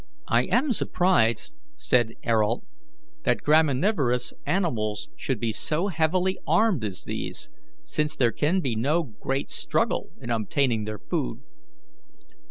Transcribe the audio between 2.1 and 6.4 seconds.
Ayrault, "that graminivorous animals should be so heavily